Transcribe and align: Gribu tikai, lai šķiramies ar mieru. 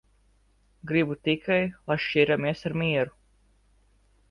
Gribu 0.91 1.17
tikai, 1.27 1.59
lai 1.91 1.99
šķiramies 2.07 2.67
ar 2.71 2.79
mieru. 2.85 3.17